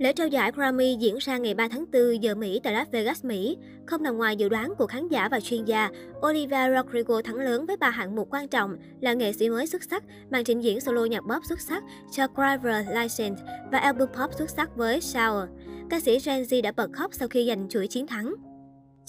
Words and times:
Lễ 0.00 0.12
trao 0.12 0.28
giải 0.28 0.52
Grammy 0.52 0.96
diễn 1.00 1.16
ra 1.18 1.38
ngày 1.38 1.54
3 1.54 1.68
tháng 1.68 1.84
4 1.92 2.22
giờ 2.22 2.34
Mỹ 2.34 2.60
tại 2.62 2.72
Las 2.72 2.88
Vegas, 2.90 3.24
Mỹ. 3.24 3.56
Không 3.86 4.02
nằm 4.02 4.16
ngoài 4.16 4.36
dự 4.36 4.48
đoán 4.48 4.74
của 4.78 4.86
khán 4.86 5.08
giả 5.08 5.28
và 5.28 5.40
chuyên 5.40 5.64
gia, 5.64 5.90
Olivia 6.26 6.74
Rodrigo 6.76 7.22
thắng 7.22 7.36
lớn 7.36 7.66
với 7.66 7.76
ba 7.76 7.90
hạng 7.90 8.16
mục 8.16 8.28
quan 8.30 8.48
trọng 8.48 8.76
là 9.00 9.12
nghệ 9.12 9.32
sĩ 9.32 9.48
mới 9.48 9.66
xuất 9.66 9.82
sắc, 9.82 10.02
màn 10.30 10.44
trình 10.44 10.60
diễn 10.60 10.80
solo 10.80 11.04
nhạc 11.04 11.20
pop 11.20 11.44
xuất 11.48 11.60
sắc 11.60 11.82
cho 12.12 12.26
Driver 12.36 12.86
License 12.88 13.42
và 13.72 13.78
album 13.78 14.08
pop 14.08 14.34
xuất 14.38 14.50
sắc 14.50 14.76
với 14.76 14.98
Shower. 14.98 15.46
Ca 15.90 16.00
sĩ 16.00 16.18
Gen 16.24 16.42
Z 16.42 16.62
đã 16.62 16.72
bật 16.72 16.92
khóc 16.92 17.14
sau 17.14 17.28
khi 17.28 17.46
giành 17.48 17.68
chuỗi 17.68 17.86
chiến 17.86 18.06
thắng. 18.06 18.34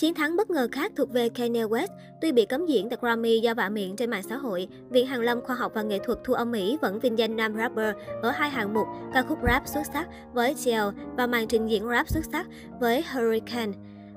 Chiến 0.02 0.14
thắng 0.14 0.36
bất 0.36 0.50
ngờ 0.50 0.68
khác 0.72 0.92
thuộc 0.96 1.12
về 1.12 1.30
Kanye 1.30 1.64
West. 1.64 1.88
Tuy 2.22 2.32
bị 2.32 2.46
cấm 2.46 2.66
diễn 2.66 2.90
tại 2.90 2.98
Grammy 3.02 3.40
do 3.40 3.54
vạ 3.54 3.70
miệng 3.70 3.96
trên 3.96 4.10
mạng 4.10 4.24
xã 4.24 4.38
hội, 4.38 4.68
Viện 4.90 5.08
Hàn 5.08 5.22
lâm 5.22 5.42
Khoa 5.42 5.56
học 5.56 5.72
và 5.76 5.82
Nghệ 5.82 6.00
thuật 6.00 6.20
thu 6.24 6.34
âm 6.34 6.52
Mỹ 6.52 6.78
vẫn 6.82 7.00
vinh 7.00 7.18
danh 7.18 7.36
nam 7.36 7.56
rapper 7.58 7.96
ở 8.22 8.32
hai 8.32 8.50
hạng 8.50 8.74
mục 8.74 8.88
ca 9.14 9.22
khúc 9.22 9.38
rap 9.44 9.68
xuất 9.68 9.82
sắc 9.94 10.08
với 10.34 10.56
Chill 10.56 10.84
và 11.18 11.28
màn 11.28 11.48
trình 11.48 11.68
diễn 11.68 11.90
rap 11.90 12.10
xuất 12.10 12.26
sắc 12.32 12.48
với 12.80 13.04
Hurricane. 13.14 13.72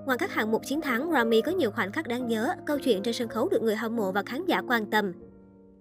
Ngoài 0.06 0.19
các 0.19 0.34
hạng 0.34 0.51
mục 0.51 0.62
chiến 0.66 0.80
thắng, 0.80 1.11
Grammy 1.11 1.41
có 1.41 1.52
nhiều 1.52 1.70
khoảnh 1.70 1.92
khắc 1.92 2.09
đáng 2.09 2.28
nhớ, 2.28 2.55
câu 2.66 2.78
chuyện 2.78 3.03
trên 3.03 3.14
sân 3.14 3.28
khấu 3.28 3.48
được 3.48 3.62
người 3.62 3.77
hâm 3.77 3.97
mộ 3.97 4.12
và 4.12 4.23
khán 4.23 4.47
giả 4.47 4.62
quan 4.69 4.91
tâm. 4.91 5.12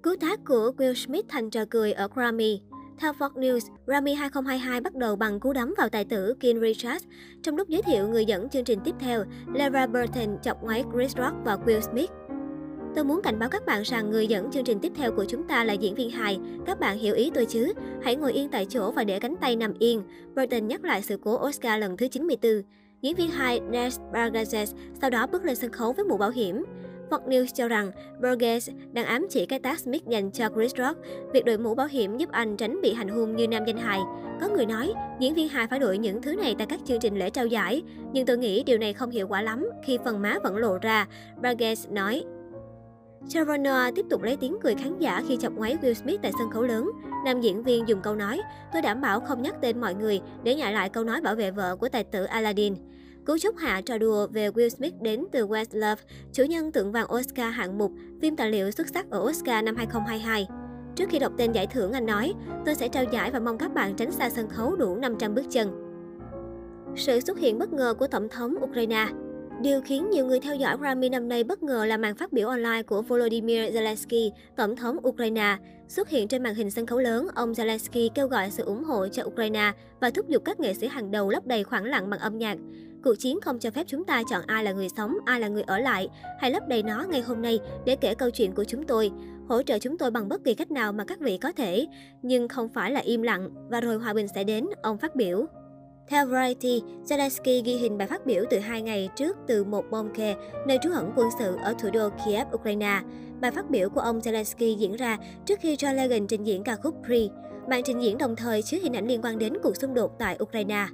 Cú 0.01 0.15
tác 0.21 0.39
của 0.45 0.71
Will 0.77 0.93
Smith 0.93 1.25
thành 1.29 1.49
trò 1.49 1.65
cười 1.69 1.93
ở 1.93 2.07
Grammy 2.15 2.61
theo 2.97 3.13
Fox 3.13 3.29
News, 3.33 3.59
Grammy 3.85 4.13
2022 4.13 4.81
bắt 4.81 4.95
đầu 4.95 5.15
bằng 5.15 5.39
cú 5.39 5.53
đấm 5.53 5.73
vào 5.77 5.89
tài 5.89 6.05
tử 6.05 6.33
King 6.39 6.61
Richards. 6.61 7.05
Trong 7.43 7.55
lúc 7.55 7.69
giới 7.69 7.81
thiệu 7.81 8.07
người 8.07 8.25
dẫn 8.25 8.49
chương 8.49 8.63
trình 8.63 8.79
tiếp 8.83 8.95
theo, 8.99 9.23
Lara 9.53 9.87
Burton 9.87 10.37
chọc 10.41 10.63
ngoáy 10.63 10.83
Chris 10.93 11.17
Rock 11.17 11.35
và 11.45 11.55
Will 11.65 11.79
Smith. 11.79 12.09
Tôi 12.95 13.03
muốn 13.03 13.21
cảnh 13.21 13.39
báo 13.39 13.49
các 13.49 13.65
bạn 13.65 13.81
rằng 13.81 14.11
người 14.11 14.27
dẫn 14.27 14.51
chương 14.51 14.63
trình 14.63 14.79
tiếp 14.79 14.91
theo 14.95 15.11
của 15.11 15.25
chúng 15.25 15.47
ta 15.47 15.63
là 15.63 15.73
diễn 15.73 15.95
viên 15.95 16.09
hài. 16.09 16.39
Các 16.65 16.79
bạn 16.79 16.97
hiểu 16.97 17.15
ý 17.15 17.31
tôi 17.33 17.45
chứ? 17.45 17.73
Hãy 18.03 18.15
ngồi 18.15 18.33
yên 18.33 18.49
tại 18.49 18.65
chỗ 18.65 18.91
và 18.91 19.03
để 19.03 19.19
cánh 19.19 19.35
tay 19.35 19.55
nằm 19.55 19.73
yên. 19.79 20.03
Burton 20.35 20.67
nhắc 20.67 20.83
lại 20.83 21.01
sự 21.01 21.17
cố 21.23 21.47
Oscar 21.47 21.81
lần 21.81 21.97
thứ 21.97 22.07
94. 22.07 22.51
Diễn 23.01 23.15
viên 23.15 23.29
hài 23.29 23.59
Nes 23.59 23.99
Bargazes 24.11 24.73
sau 25.01 25.09
đó 25.09 25.27
bước 25.27 25.45
lên 25.45 25.55
sân 25.55 25.71
khấu 25.71 25.93
với 25.93 26.05
mũ 26.05 26.17
bảo 26.17 26.29
hiểm. 26.29 26.63
Fox 27.13 27.27
News 27.27 27.45
cho 27.53 27.67
rằng 27.67 27.91
Burgess 28.21 28.69
đang 28.91 29.05
ám 29.05 29.27
chỉ 29.29 29.45
cái 29.45 29.59
tác 29.59 29.79
Smith 29.79 30.05
dành 30.05 30.31
cho 30.31 30.49
Chris 30.55 30.75
Rock. 30.77 30.99
Việc 31.33 31.45
đội 31.45 31.57
mũ 31.57 31.75
bảo 31.75 31.87
hiểm 31.87 32.17
giúp 32.17 32.31
anh 32.31 32.57
tránh 32.57 32.81
bị 32.81 32.93
hành 32.93 33.07
hung 33.07 33.35
như 33.35 33.47
nam 33.47 33.63
danh 33.67 33.77
hài. 33.77 33.99
Có 34.41 34.49
người 34.49 34.65
nói, 34.65 34.93
diễn 35.19 35.33
viên 35.33 35.49
hài 35.49 35.67
phải 35.67 35.79
đội 35.79 35.97
những 35.97 36.21
thứ 36.21 36.35
này 36.35 36.55
tại 36.57 36.67
các 36.67 36.79
chương 36.85 36.99
trình 36.99 37.19
lễ 37.19 37.29
trao 37.29 37.45
giải. 37.45 37.81
Nhưng 38.13 38.25
tôi 38.25 38.37
nghĩ 38.37 38.63
điều 38.63 38.77
này 38.77 38.93
không 38.93 39.09
hiệu 39.09 39.27
quả 39.27 39.41
lắm 39.41 39.69
khi 39.85 39.97
phần 40.05 40.21
má 40.21 40.37
vẫn 40.43 40.57
lộ 40.57 40.77
ra, 40.77 41.07
Burgess 41.35 41.89
nói. 41.89 42.23
Trevor 43.29 43.59
Noah 43.59 43.95
tiếp 43.95 44.05
tục 44.09 44.21
lấy 44.23 44.37
tiếng 44.37 44.57
cười 44.63 44.75
khán 44.75 44.99
giả 44.99 45.23
khi 45.27 45.37
chọc 45.41 45.53
ngoáy 45.53 45.77
Will 45.81 45.93
Smith 45.93 46.21
tại 46.21 46.31
sân 46.39 46.51
khấu 46.51 46.63
lớn. 46.63 46.91
Nam 47.25 47.41
diễn 47.41 47.63
viên 47.63 47.87
dùng 47.87 48.01
câu 48.01 48.15
nói, 48.15 48.41
tôi 48.73 48.81
đảm 48.81 49.01
bảo 49.01 49.19
không 49.19 49.41
nhắc 49.41 49.55
tên 49.61 49.81
mọi 49.81 49.95
người 49.95 50.21
để 50.43 50.55
nhại 50.55 50.73
lại 50.73 50.89
câu 50.89 51.03
nói 51.03 51.21
bảo 51.21 51.35
vệ 51.35 51.51
vợ 51.51 51.75
của 51.75 51.89
tài 51.89 52.03
tử 52.03 52.23
Aladdin. 52.23 52.75
Cú 53.25 53.37
chúc 53.41 53.57
hạ 53.57 53.81
trò 53.81 53.97
đùa 53.97 54.27
về 54.27 54.49
Will 54.49 54.69
Smith 54.69 54.93
đến 55.01 55.25
từ 55.31 55.47
Westlove, 55.47 55.95
chủ 56.33 56.43
nhân 56.43 56.71
tượng 56.71 56.91
vàng 56.91 57.07
Oscar 57.15 57.53
hạng 57.53 57.77
mục 57.77 57.91
phim 58.21 58.35
tài 58.35 58.51
liệu 58.51 58.71
xuất 58.71 58.87
sắc 58.87 59.09
ở 59.09 59.19
Oscar 59.19 59.63
năm 59.63 59.75
2022. 59.75 60.47
Trước 60.95 61.09
khi 61.09 61.19
đọc 61.19 61.33
tên 61.37 61.51
giải 61.51 61.67
thưởng, 61.67 61.91
anh 61.91 62.05
nói, 62.05 62.33
tôi 62.65 62.75
sẽ 62.75 62.87
trao 62.87 63.03
giải 63.11 63.31
và 63.31 63.39
mong 63.39 63.57
các 63.57 63.73
bạn 63.73 63.95
tránh 63.95 64.11
xa 64.11 64.29
sân 64.29 64.49
khấu 64.49 64.75
đủ 64.75 64.95
500 64.95 65.35
bước 65.35 65.45
chân. 65.49 65.71
Sự 66.95 67.19
xuất 67.19 67.39
hiện 67.39 67.59
bất 67.59 67.73
ngờ 67.73 67.93
của 67.93 68.07
Tổng 68.07 68.29
thống 68.29 68.55
Ukraine 68.63 69.07
Điều 69.61 69.81
khiến 69.81 70.09
nhiều 70.09 70.25
người 70.25 70.39
theo 70.39 70.55
dõi 70.55 70.77
Grammy 70.77 71.09
năm 71.09 71.29
nay 71.29 71.43
bất 71.43 71.63
ngờ 71.63 71.85
là 71.85 71.97
màn 71.97 72.15
phát 72.15 72.33
biểu 72.33 72.47
online 72.47 72.83
của 72.83 73.01
Volodymyr 73.01 73.75
Zelensky, 73.75 74.31
Tổng 74.55 74.75
thống 74.75 74.97
Ukraine. 75.07 75.57
Xuất 75.87 76.09
hiện 76.09 76.27
trên 76.27 76.43
màn 76.43 76.55
hình 76.55 76.71
sân 76.71 76.85
khấu 76.85 76.99
lớn, 76.99 77.27
ông 77.35 77.51
Zelensky 77.51 78.09
kêu 78.15 78.27
gọi 78.27 78.51
sự 78.51 78.63
ủng 78.63 78.83
hộ 78.83 79.07
cho 79.07 79.23
Ukraine 79.23 79.71
và 80.01 80.09
thúc 80.09 80.29
giục 80.29 80.45
các 80.45 80.59
nghệ 80.59 80.73
sĩ 80.73 80.87
hàng 80.87 81.11
đầu 81.11 81.29
lấp 81.29 81.47
đầy 81.47 81.63
khoảng 81.63 81.85
lặng 81.85 82.09
bằng 82.09 82.19
âm 82.19 82.37
nhạc. 82.37 82.57
Cuộc 83.03 83.15
chiến 83.19 83.41
không 83.41 83.59
cho 83.59 83.71
phép 83.71 83.83
chúng 83.87 84.05
ta 84.05 84.23
chọn 84.29 84.43
ai 84.47 84.63
là 84.63 84.71
người 84.71 84.89
sống, 84.97 85.17
ai 85.25 85.39
là 85.39 85.47
người 85.47 85.63
ở 85.63 85.79
lại. 85.79 86.09
Hãy 86.39 86.51
lấp 86.51 86.67
đầy 86.67 86.83
nó 86.83 87.05
ngay 87.09 87.21
hôm 87.21 87.41
nay 87.41 87.59
để 87.85 87.95
kể 87.95 88.15
câu 88.15 88.29
chuyện 88.29 88.51
của 88.51 88.63
chúng 88.63 88.83
tôi. 88.83 89.11
Hỗ 89.47 89.63
trợ 89.63 89.79
chúng 89.79 89.97
tôi 89.97 90.11
bằng 90.11 90.29
bất 90.29 90.43
kỳ 90.43 90.53
cách 90.53 90.71
nào 90.71 90.93
mà 90.93 91.05
các 91.05 91.19
vị 91.19 91.37
có 91.37 91.51
thể. 91.51 91.87
Nhưng 92.21 92.47
không 92.47 92.69
phải 92.69 92.91
là 92.91 92.99
im 92.99 93.21
lặng, 93.21 93.49
và 93.69 93.81
rồi 93.81 93.97
hòa 93.97 94.13
bình 94.13 94.27
sẽ 94.35 94.43
đến, 94.43 94.65
ông 94.81 94.97
phát 94.97 95.15
biểu. 95.15 95.45
Theo 96.07 96.25
Variety, 96.25 96.81
Zelensky 97.05 97.63
ghi 97.63 97.75
hình 97.75 97.97
bài 97.97 98.07
phát 98.07 98.25
biểu 98.25 98.43
từ 98.49 98.59
hai 98.59 98.81
ngày 98.81 99.09
trước 99.15 99.37
từ 99.47 99.63
một 99.63 99.85
bom 99.91 100.13
khe 100.13 100.35
nơi 100.67 100.77
trú 100.81 100.91
ẩn 100.91 101.11
quân 101.15 101.29
sự 101.39 101.57
ở 101.63 101.73
thủ 101.79 101.89
đô 101.93 102.09
Kiev, 102.25 102.47
Ukraine. 102.53 103.01
Bài 103.41 103.51
phát 103.51 103.69
biểu 103.69 103.89
của 103.89 104.01
ông 104.01 104.19
Zelensky 104.19 104.77
diễn 104.77 104.95
ra 104.95 105.17
trước 105.45 105.59
khi 105.59 105.75
John 105.75 105.95
Legend 105.95 106.29
trình 106.29 106.43
diễn 106.43 106.63
ca 106.63 106.75
khúc 106.75 106.95
Pre. 107.05 107.17
Màn 107.69 107.83
trình 107.83 108.01
diễn 108.01 108.17
đồng 108.17 108.35
thời 108.35 108.61
chứa 108.61 108.77
hình 108.83 108.95
ảnh 108.95 109.07
liên 109.07 109.21
quan 109.23 109.39
đến 109.39 109.53
cuộc 109.63 109.77
xung 109.77 109.93
đột 109.93 110.11
tại 110.19 110.37
Ukraine. 110.43 110.85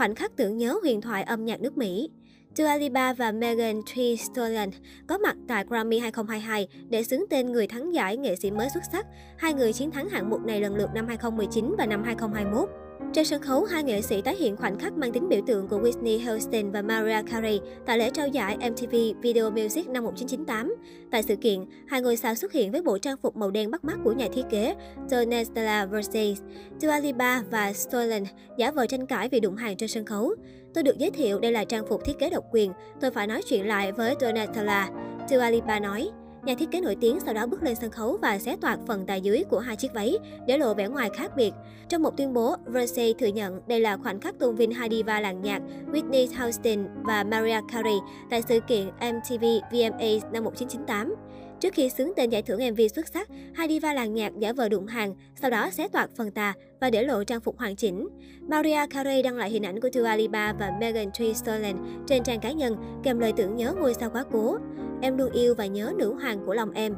Khoảnh 0.00 0.14
khắc 0.14 0.36
tưởng 0.36 0.56
nhớ 0.56 0.78
huyền 0.82 1.00
thoại 1.00 1.22
âm 1.22 1.44
nhạc 1.44 1.60
nước 1.60 1.76
Mỹ. 1.76 2.10
Dua 2.54 2.78
Lipa 2.78 3.12
và 3.12 3.32
Megan 3.32 3.80
Thee 3.94 4.16
Stallion 4.16 4.68
có 5.06 5.18
mặt 5.18 5.36
tại 5.48 5.64
Grammy 5.68 5.98
2022 5.98 6.68
để 6.88 7.02
xướng 7.02 7.20
tên 7.30 7.52
người 7.52 7.66
thắng 7.66 7.94
giải 7.94 8.16
nghệ 8.16 8.36
sĩ 8.36 8.50
mới 8.50 8.68
xuất 8.74 8.80
sắc. 8.92 9.06
Hai 9.38 9.54
người 9.54 9.72
chiến 9.72 9.90
thắng 9.90 10.08
hạng 10.08 10.30
mục 10.30 10.40
này 10.40 10.60
lần 10.60 10.76
lượt 10.76 10.88
năm 10.94 11.06
2019 11.06 11.74
và 11.78 11.86
năm 11.86 12.02
2021. 12.04 12.68
Trên 13.12 13.24
sân 13.24 13.42
khấu, 13.42 13.64
hai 13.64 13.84
nghệ 13.84 14.02
sĩ 14.02 14.22
tái 14.22 14.36
hiện 14.36 14.56
khoảnh 14.56 14.78
khắc 14.78 14.92
mang 14.92 15.12
tính 15.12 15.28
biểu 15.28 15.40
tượng 15.46 15.68
của 15.68 15.78
Whitney 15.78 16.26
Houston 16.26 16.70
và 16.70 16.82
Mariah 16.82 17.26
Carey 17.30 17.60
tại 17.86 17.98
lễ 17.98 18.10
trao 18.10 18.28
giải 18.28 18.56
MTV 18.70 18.94
Video 19.22 19.50
Music 19.50 19.88
năm 19.88 20.04
1998. 20.04 20.74
Tại 21.10 21.22
sự 21.22 21.36
kiện, 21.36 21.64
hai 21.86 22.02
ngôi 22.02 22.16
sao 22.16 22.34
xuất 22.34 22.52
hiện 22.52 22.72
với 22.72 22.82
bộ 22.82 22.98
trang 22.98 23.16
phục 23.16 23.36
màu 23.36 23.50
đen 23.50 23.70
bắt 23.70 23.84
mắt 23.84 23.98
của 24.04 24.12
nhà 24.12 24.26
thiết 24.32 24.42
kế 24.50 24.74
Donatella 25.10 25.86
Versace. 25.86 26.42
Dua 26.80 27.00
Lipa 27.02 27.40
và 27.42 27.72
Stolen 27.72 28.24
giả 28.56 28.70
vờ 28.70 28.86
tranh 28.86 29.06
cãi 29.06 29.28
vì 29.28 29.40
đụng 29.40 29.56
hàng 29.56 29.76
trên 29.76 29.88
sân 29.88 30.04
khấu. 30.04 30.34
Tôi 30.74 30.84
được 30.84 30.98
giới 30.98 31.10
thiệu 31.10 31.38
đây 31.38 31.52
là 31.52 31.64
trang 31.64 31.86
phục 31.86 32.04
thiết 32.04 32.18
kế 32.18 32.30
độc 32.30 32.44
quyền, 32.52 32.72
tôi 33.00 33.10
phải 33.10 33.26
nói 33.26 33.42
chuyện 33.42 33.68
lại 33.68 33.92
với 33.92 34.14
Donatella. 34.20 34.88
Dua 35.30 35.50
Lipa 35.50 35.78
nói. 35.78 36.10
Nhà 36.44 36.54
thiết 36.54 36.70
kế 36.70 36.80
nổi 36.80 36.96
tiếng 37.00 37.20
sau 37.20 37.34
đó 37.34 37.46
bước 37.46 37.62
lên 37.62 37.74
sân 37.74 37.90
khấu 37.90 38.18
và 38.22 38.38
xé 38.38 38.56
toạc 38.60 38.78
phần 38.86 39.06
tài 39.06 39.20
dưới 39.20 39.44
của 39.50 39.58
hai 39.58 39.76
chiếc 39.76 39.94
váy 39.94 40.18
để 40.46 40.58
lộ 40.58 40.74
vẻ 40.74 40.88
ngoài 40.88 41.10
khác 41.14 41.36
biệt. 41.36 41.52
Trong 41.88 42.02
một 42.02 42.16
tuyên 42.16 42.32
bố, 42.32 42.56
Versace 42.66 43.12
thừa 43.18 43.26
nhận 43.26 43.60
đây 43.66 43.80
là 43.80 43.96
khoảnh 43.96 44.20
khắc 44.20 44.38
tôn 44.38 44.56
vinh 44.56 44.70
hai 44.70 44.88
diva 44.90 45.20
làng 45.20 45.42
nhạc 45.42 45.62
Whitney 45.92 46.26
Houston 46.38 46.86
và 47.02 47.24
Mariah 47.24 47.64
Carey 47.72 47.98
tại 48.30 48.42
sự 48.42 48.60
kiện 48.60 48.86
MTV 48.86 49.44
VMAs 49.72 50.24
năm 50.32 50.44
1998. 50.44 51.14
Trước 51.60 51.74
khi 51.74 51.90
xướng 51.90 52.08
tên 52.16 52.30
giải 52.30 52.42
thưởng 52.42 52.60
MV 52.72 52.80
xuất 52.94 53.08
sắc, 53.08 53.28
hai 53.54 53.68
diva 53.68 53.92
làng 53.92 54.14
nhạc 54.14 54.32
giả 54.38 54.52
vờ 54.52 54.68
đụng 54.68 54.86
hàng, 54.86 55.14
sau 55.40 55.50
đó 55.50 55.70
xé 55.70 55.88
toạc 55.88 56.10
phần 56.16 56.30
tà 56.30 56.54
và 56.80 56.90
để 56.90 57.02
lộ 57.02 57.24
trang 57.24 57.40
phục 57.40 57.58
hoàn 57.58 57.76
chỉnh. 57.76 58.08
Maria 58.40 58.86
Carey 58.90 59.22
đăng 59.22 59.36
lại 59.36 59.50
hình 59.50 59.62
ảnh 59.62 59.80
của 59.80 59.88
Dua 59.92 60.16
Lipa 60.16 60.52
và 60.52 60.72
Megan 60.80 61.10
Thee 61.14 61.32
Stallion 61.32 61.76
trên 62.06 62.22
trang 62.22 62.40
cá 62.40 62.52
nhân 62.52 62.76
kèm 63.02 63.18
lời 63.18 63.32
tưởng 63.36 63.56
nhớ 63.56 63.72
ngôi 63.80 63.94
sao 63.94 64.10
quá 64.10 64.24
cố. 64.32 64.58
Em 65.02 65.18
luôn 65.18 65.32
yêu 65.32 65.54
và 65.54 65.66
nhớ 65.66 65.92
nữ 65.96 66.14
hoàng 66.14 66.46
của 66.46 66.54
lòng 66.54 66.72
em. 66.72 66.94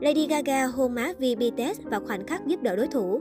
Lady 0.00 0.26
Gaga 0.26 0.66
hôn 0.66 0.94
má 0.94 1.12
Vi 1.18 1.34
BTS 1.36 1.80
và 1.84 2.00
khoảnh 2.00 2.26
khắc 2.26 2.46
giúp 2.46 2.62
đỡ 2.62 2.76
đối 2.76 2.86
thủ. 2.86 3.20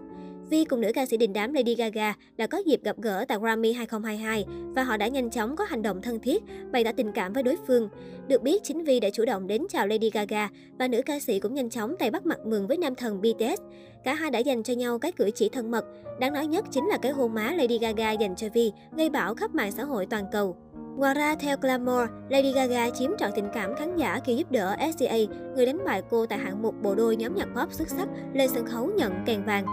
Vi 0.49 0.65
cùng 0.65 0.81
nữ 0.81 0.91
ca 0.93 1.05
sĩ 1.05 1.17
đình 1.17 1.33
đám 1.33 1.53
Lady 1.53 1.75
Gaga 1.75 2.13
đã 2.37 2.47
có 2.47 2.57
dịp 2.57 2.83
gặp 2.83 2.95
gỡ 2.97 3.25
tại 3.27 3.37
Grammy 3.41 3.73
2022 3.73 4.45
và 4.75 4.83
họ 4.83 4.97
đã 4.97 5.07
nhanh 5.07 5.29
chóng 5.29 5.55
có 5.55 5.63
hành 5.63 5.81
động 5.81 6.01
thân 6.01 6.19
thiết, 6.19 6.43
bày 6.71 6.83
tỏ 6.83 6.91
tình 6.97 7.11
cảm 7.11 7.33
với 7.33 7.43
đối 7.43 7.55
phương. 7.67 7.89
Được 8.27 8.41
biết, 8.41 8.63
chính 8.63 8.83
Vi 8.83 8.99
đã 8.99 9.09
chủ 9.09 9.25
động 9.25 9.47
đến 9.47 9.65
chào 9.69 9.87
Lady 9.87 10.09
Gaga 10.09 10.49
và 10.79 10.87
nữ 10.87 11.01
ca 11.05 11.19
sĩ 11.19 11.39
cũng 11.39 11.53
nhanh 11.53 11.69
chóng 11.69 11.95
tay 11.99 12.11
bắt 12.11 12.25
mặt 12.25 12.39
mừng 12.45 12.67
với 12.67 12.77
nam 12.77 12.95
thần 12.95 13.21
BTS. 13.21 13.61
Cả 14.03 14.13
hai 14.13 14.31
đã 14.31 14.39
dành 14.39 14.63
cho 14.63 14.73
nhau 14.73 14.99
cái 14.99 15.11
cử 15.11 15.31
chỉ 15.35 15.49
thân 15.49 15.71
mật. 15.71 15.85
Đáng 16.19 16.33
nói 16.33 16.47
nhất 16.47 16.65
chính 16.71 16.87
là 16.87 16.97
cái 16.97 17.11
hôn 17.11 17.33
má 17.33 17.53
Lady 17.57 17.77
Gaga 17.77 18.11
dành 18.11 18.35
cho 18.35 18.47
Vi, 18.53 18.71
gây 18.97 19.09
bão 19.09 19.35
khắp 19.35 19.55
mạng 19.55 19.71
xã 19.71 19.83
hội 19.83 20.05
toàn 20.05 20.25
cầu. 20.31 20.55
Ngoài 20.97 21.13
ra, 21.13 21.35
theo 21.35 21.57
Glamour, 21.61 22.09
Lady 22.29 22.51
Gaga 22.51 22.89
chiếm 22.89 23.11
trọn 23.17 23.31
tình 23.35 23.49
cảm 23.53 23.75
khán 23.75 23.97
giả 23.97 24.19
khi 24.25 24.35
giúp 24.35 24.51
đỡ 24.51 24.75
SCA, 24.97 25.17
người 25.55 25.65
đánh 25.65 25.85
bại 25.85 26.01
cô 26.09 26.25
tại 26.25 26.39
hạng 26.39 26.61
mục 26.61 26.75
bộ 26.81 26.95
đôi 26.95 27.15
nhóm 27.15 27.35
nhạc 27.35 27.47
pop 27.55 27.73
xuất 27.73 27.89
sắc, 27.89 28.07
lên 28.33 28.49
sân 28.53 28.65
khấu 28.65 28.91
nhận 28.97 29.13
kèn 29.25 29.43
vàng. 29.43 29.65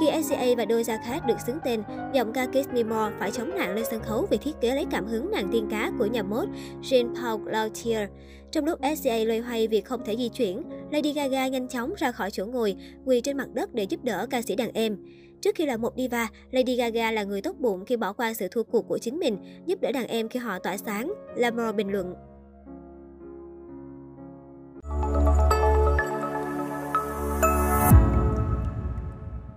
Khi 0.00 0.22
SCA 0.22 0.46
và 0.56 0.64
đôi 0.64 0.84
gia 0.84 0.96
khác 1.04 1.22
được 1.26 1.40
xứng 1.46 1.58
tên, 1.64 1.82
giọng 2.14 2.32
ca 2.32 2.46
Kiss 2.46 2.68
Me 2.72 2.82
More 2.82 3.16
phải 3.18 3.30
chống 3.30 3.54
nạn 3.54 3.74
lên 3.74 3.84
sân 3.90 4.00
khấu 4.02 4.26
vì 4.30 4.36
thiết 4.36 4.52
kế 4.60 4.74
lấy 4.74 4.86
cảm 4.90 5.06
hứng 5.06 5.30
nàng 5.30 5.48
tiên 5.52 5.68
cá 5.70 5.92
của 5.98 6.06
nhà 6.06 6.22
mốt 6.22 6.48
Jean-Paul 6.82 7.44
Gaultier. 7.44 8.08
Trong 8.52 8.64
lúc 8.64 8.78
SCA 8.96 9.16
loay 9.16 9.38
hoay 9.38 9.68
vì 9.68 9.80
không 9.80 10.04
thể 10.04 10.16
di 10.16 10.28
chuyển, 10.28 10.62
Lady 10.90 11.12
Gaga 11.12 11.48
nhanh 11.48 11.68
chóng 11.68 11.94
ra 11.96 12.12
khỏi 12.12 12.30
chỗ 12.30 12.46
ngồi, 12.46 12.76
quỳ 13.04 13.20
trên 13.20 13.36
mặt 13.36 13.48
đất 13.54 13.74
để 13.74 13.84
giúp 13.84 14.04
đỡ 14.04 14.26
ca 14.30 14.42
sĩ 14.42 14.56
đàn 14.56 14.72
em. 14.72 14.96
Trước 15.40 15.54
khi 15.54 15.66
là 15.66 15.76
một 15.76 15.92
diva, 15.96 16.28
Lady 16.50 16.76
Gaga 16.76 17.10
là 17.10 17.24
người 17.24 17.42
tốt 17.42 17.56
bụng 17.58 17.84
khi 17.84 17.96
bỏ 17.96 18.12
qua 18.12 18.34
sự 18.34 18.48
thua 18.48 18.62
cuộc 18.62 18.88
của 18.88 18.98
chính 18.98 19.18
mình, 19.18 19.38
giúp 19.66 19.80
đỡ 19.80 19.92
đàn 19.92 20.06
em 20.06 20.28
khi 20.28 20.38
họ 20.38 20.58
tỏa 20.58 20.76
sáng, 20.76 21.12
Lamore 21.36 21.72
bình 21.72 21.92
luận. 21.92 22.14